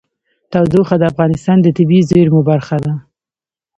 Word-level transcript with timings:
تودوخه 0.51 0.95
د 0.99 1.03
افغانستان 1.11 1.57
د 1.61 1.67
طبیعي 1.77 2.03
زیرمو 2.09 2.41
برخه 2.49 2.77
ده. 2.83 2.93